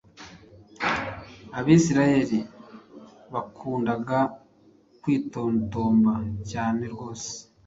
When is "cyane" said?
6.51-6.83